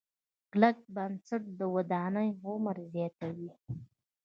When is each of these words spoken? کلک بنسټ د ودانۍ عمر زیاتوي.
کلک 0.51 0.77
بنسټ 0.95 1.43
د 1.59 1.61
ودانۍ 1.75 2.29
عمر 2.47 2.77
زیاتوي. 2.93 3.51